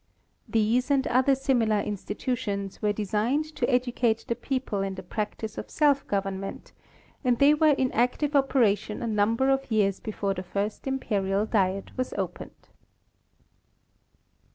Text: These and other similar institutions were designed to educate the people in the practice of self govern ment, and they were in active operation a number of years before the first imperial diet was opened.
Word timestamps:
These 0.49 0.89
and 0.89 1.05
other 1.05 1.35
similar 1.35 1.79
institutions 1.79 2.81
were 2.81 2.91
designed 2.91 3.45
to 3.55 3.69
educate 3.69 4.25
the 4.27 4.33
people 4.35 4.81
in 4.81 4.95
the 4.95 5.03
practice 5.03 5.59
of 5.59 5.69
self 5.69 6.07
govern 6.07 6.39
ment, 6.39 6.71
and 7.23 7.37
they 7.37 7.53
were 7.53 7.73
in 7.77 7.91
active 7.91 8.35
operation 8.35 9.03
a 9.03 9.07
number 9.07 9.51
of 9.51 9.69
years 9.69 9.99
before 9.99 10.33
the 10.33 10.41
first 10.41 10.87
imperial 10.87 11.45
diet 11.45 11.95
was 11.99 12.13
opened. 12.13 12.69